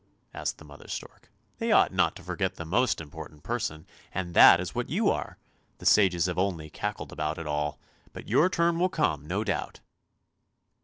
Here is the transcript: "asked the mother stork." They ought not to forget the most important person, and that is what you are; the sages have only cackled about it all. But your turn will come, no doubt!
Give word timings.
"asked 0.33 0.57
the 0.57 0.65
mother 0.65 0.87
stork." 0.87 1.29
They 1.59 1.71
ought 1.71 1.93
not 1.93 2.15
to 2.15 2.23
forget 2.23 2.55
the 2.55 2.65
most 2.65 2.99
important 2.99 3.43
person, 3.43 3.85
and 4.11 4.33
that 4.33 4.59
is 4.59 4.73
what 4.73 4.89
you 4.89 5.11
are; 5.11 5.37
the 5.77 5.85
sages 5.85 6.25
have 6.25 6.39
only 6.39 6.71
cackled 6.71 7.11
about 7.11 7.37
it 7.37 7.45
all. 7.45 7.77
But 8.11 8.27
your 8.27 8.49
turn 8.49 8.79
will 8.79 8.89
come, 8.89 9.27
no 9.27 9.43
doubt! 9.43 9.79